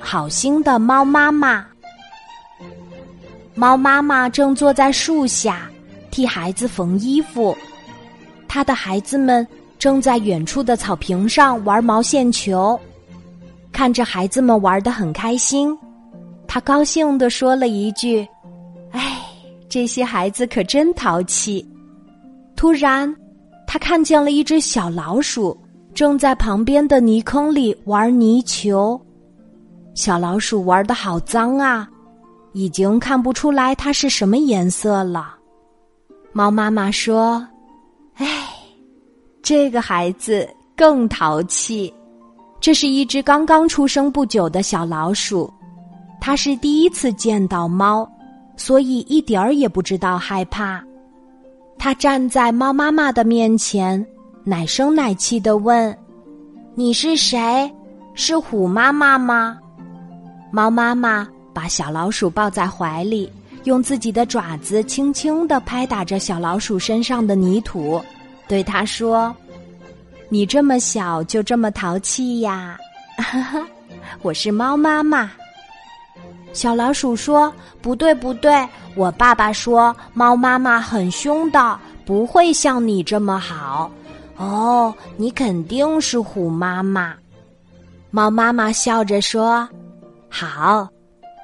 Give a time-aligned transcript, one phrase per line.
[0.00, 1.64] 好心的猫妈妈。
[3.54, 5.70] 猫妈妈正坐在树下
[6.10, 7.56] 替孩子缝衣服，
[8.48, 9.46] 他的孩子们
[9.78, 12.78] 正在远处的草坪上玩毛线球。
[13.70, 15.76] 看着孩子们玩的很开心，
[16.48, 18.26] 他高兴的说了一句
[18.90, 19.18] ：“哎，
[19.68, 21.64] 这些孩子可真淘气。”
[22.56, 23.14] 突然，
[23.66, 25.56] 他看见了一只小老鼠。
[25.92, 28.98] 正在旁边的泥坑里玩泥球，
[29.94, 31.88] 小老鼠玩的好脏啊，
[32.52, 35.34] 已经看不出来它是什么颜色了。
[36.32, 37.46] 猫妈妈说
[38.16, 38.48] ：“哎，
[39.42, 41.92] 这个孩子更淘气。
[42.60, 45.52] 这是一只刚刚出生不久的小老鼠，
[46.20, 48.08] 它是第一次见到猫，
[48.56, 50.82] 所以一点儿也不知道害怕。
[51.78, 54.04] 它站在猫妈妈的面前。”
[54.42, 55.96] 奶声奶气的问
[56.74, 57.70] ：“你是谁？
[58.14, 59.58] 是虎妈妈吗？”
[60.50, 63.30] 猫妈妈把小老鼠抱在怀里，
[63.64, 68.02] 用自己的爪子轻轻的拍打着小老鼠身上的泥土，
[68.48, 69.34] 对它说
[70.28, 72.76] ：“你这么小就这么淘气呀？
[73.16, 73.66] 哈哈，
[74.22, 75.30] 我是猫妈妈。”
[76.52, 83.88] 小老鼠说：“不对，不对，我爸爸说猫妈妈很凶的，不会像你这么好。”
[84.36, 87.14] 哦，你肯定是虎妈妈。
[88.10, 89.68] 猫妈妈笑着说
[90.30, 90.88] ：“好，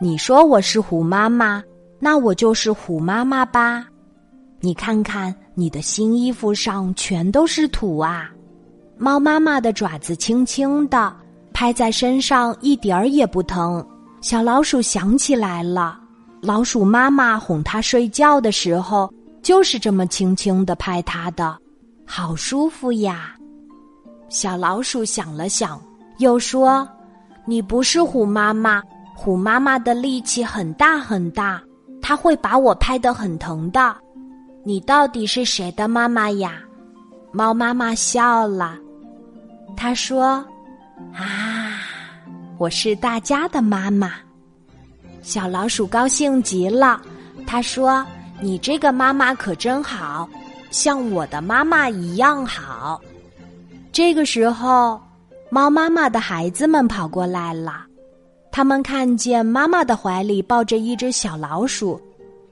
[0.00, 1.62] 你说我是虎妈妈，
[1.98, 3.84] 那我就是虎妈妈吧。
[4.60, 8.30] 你看看你的新衣服上全都是土啊。”
[8.96, 11.14] 猫妈妈的爪子轻轻的
[11.52, 13.86] 拍在身上，一点儿也不疼。
[14.22, 16.00] 小老鼠想起来了，
[16.40, 19.12] 老鼠妈妈哄它睡觉的时候，
[19.42, 21.58] 就是这么轻轻的拍它的。
[22.06, 23.34] 好舒服呀！
[24.28, 25.78] 小老鼠想了想，
[26.18, 26.88] 又说
[27.46, 28.82] ：“你不是虎妈妈，
[29.14, 31.62] 虎妈妈的力气很大很大，
[32.02, 33.96] 它会把我拍得很疼的。
[34.64, 36.60] 你到底是谁的妈妈呀？”
[37.32, 38.76] 猫妈妈笑了，
[39.76, 40.44] 她说
[41.14, 41.78] ：“啊，
[42.58, 44.12] 我是大家的妈妈。”
[45.22, 47.00] 小老鼠高兴极了，
[47.46, 48.04] 他说
[48.40, 50.28] ：“你这个妈妈可真好。”
[50.70, 53.00] 像我的妈妈一样好。
[53.92, 55.00] 这个时候，
[55.56, 57.86] 猫妈妈的孩子们跑过来了，
[58.52, 61.98] 他们看见妈妈的怀里抱着一只小老鼠，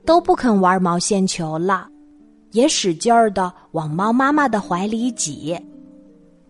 [0.06, 1.86] 都不肯玩毛线球了，
[2.52, 5.54] 也使劲儿的往猫妈妈的怀里挤。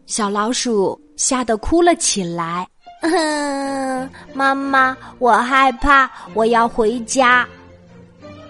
[0.06, 2.64] 小老鼠吓得哭了起来
[4.32, 7.44] ：“妈妈，我害怕，我要回家。”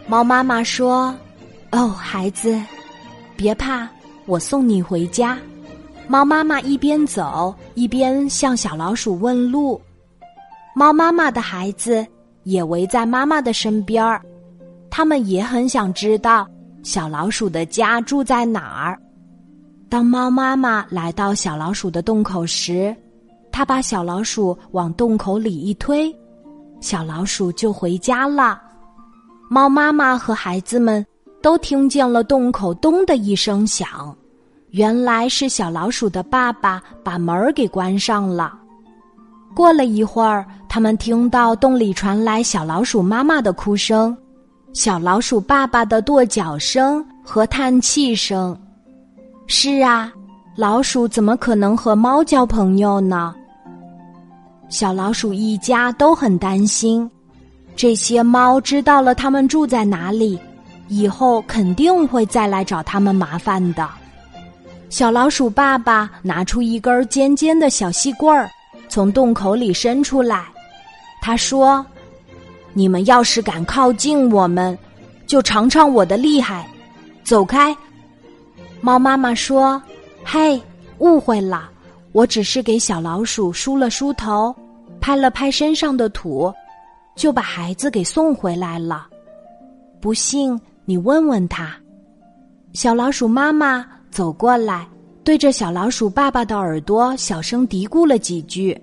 [0.07, 1.17] 猫妈妈说
[1.73, 2.61] ：“哦，孩子。”
[3.35, 3.89] 别怕，
[4.27, 5.39] 我送你回家。
[6.07, 9.81] 猫妈妈一边走一边向小老鼠问路。
[10.75, 12.07] 猫妈妈的孩子
[12.43, 14.21] 也围在妈妈的身边儿，
[14.91, 16.47] 他们也很想知道
[16.83, 18.99] 小老鼠的家住在哪儿。
[19.89, 22.95] 当猫妈妈来到小老鼠的洞口时，
[23.51, 26.15] 它把小老鼠往洞口里一推，
[26.81, 28.61] 小老鼠就回家了。
[29.49, 31.05] 猫妈妈和孩子们。
[31.43, 34.17] 都听见了洞口“咚”的一声响，
[34.75, 38.53] 原来是小老鼠的爸爸把门儿给关上了。
[39.55, 44.17] 过了一会儿，他们听到洞里传来小老鼠妈妈的哭声、
[44.73, 48.59] 小老鼠爸爸的跺脚声和叹气声。
[49.47, 50.13] 是啊，
[50.57, 53.33] 老鼠怎么可能和猫交朋友呢？
[54.69, 57.09] 小老鼠一家都很担心，
[57.77, 60.37] 这些猫知道了他们住在哪里。
[60.89, 63.89] 以后肯定会再来找他们麻烦的。
[64.95, 68.49] 小老鼠爸爸拿出一根尖尖的小细棍儿，
[68.89, 70.45] 从洞口里伸出来。
[71.21, 71.85] 他说
[72.75, 74.79] ：“你们要是敢靠近我们，
[75.27, 76.65] 就尝尝我的厉害。”
[77.27, 77.77] 走开！
[78.81, 79.83] 猫妈妈说
[80.25, 80.63] ：“嘿，
[80.99, 81.69] 误会了，
[82.13, 84.55] 我只是给小老鼠梳了梳头，
[85.01, 86.55] 拍了拍身上的土，
[87.17, 89.09] 就把孩子给送回来了。
[90.01, 90.57] 不信。”
[90.87, 91.75] 你问问他，
[92.75, 94.87] 小老鼠妈妈走过来，
[95.25, 98.81] 对着小老鼠爸爸的耳朵小声嘀咕了几句。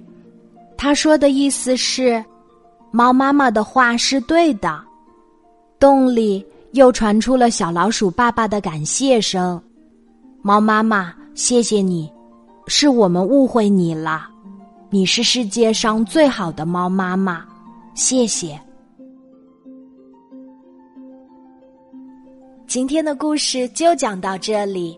[0.77, 2.21] 他说的意思是，
[2.91, 4.77] 猫妈妈的话是对的。
[5.79, 9.59] 洞里又传出了小老鼠爸爸的感谢声
[10.43, 12.11] ：“猫妈妈，谢谢你，
[12.67, 14.29] 是我们误会你了，
[14.89, 17.45] 你是世界上最好的猫妈妈，
[17.95, 18.59] 谢谢。”
[22.67, 24.97] 今天的故事就讲到这里，